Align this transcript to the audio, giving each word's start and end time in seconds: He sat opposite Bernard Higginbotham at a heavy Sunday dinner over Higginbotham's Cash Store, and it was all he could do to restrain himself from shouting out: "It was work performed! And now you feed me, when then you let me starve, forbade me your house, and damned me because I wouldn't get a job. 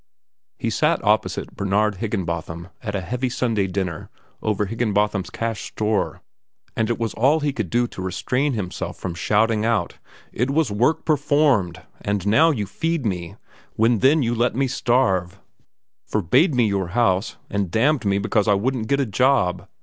He 0.57 0.71
sat 0.71 0.99
opposite 1.05 1.55
Bernard 1.55 1.97
Higginbotham 1.97 2.69
at 2.81 2.95
a 2.95 3.01
heavy 3.01 3.29
Sunday 3.29 3.67
dinner 3.67 4.09
over 4.41 4.65
Higginbotham's 4.65 5.29
Cash 5.29 5.65
Store, 5.67 6.23
and 6.75 6.89
it 6.89 6.97
was 6.97 7.13
all 7.13 7.41
he 7.41 7.53
could 7.53 7.69
do 7.69 7.85
to 7.89 8.01
restrain 8.01 8.53
himself 8.53 8.97
from 8.97 9.13
shouting 9.13 9.63
out: 9.63 9.99
"It 10.31 10.49
was 10.49 10.71
work 10.71 11.05
performed! 11.05 11.83
And 12.03 12.25
now 12.25 12.49
you 12.49 12.65
feed 12.65 13.05
me, 13.05 13.35
when 13.75 13.99
then 13.99 14.23
you 14.23 14.33
let 14.33 14.55
me 14.55 14.67
starve, 14.67 15.39
forbade 16.07 16.55
me 16.55 16.65
your 16.65 16.87
house, 16.87 17.37
and 17.47 17.69
damned 17.69 18.03
me 18.03 18.17
because 18.17 18.47
I 18.47 18.55
wouldn't 18.55 18.87
get 18.87 18.99
a 18.99 19.05
job. 19.05 19.67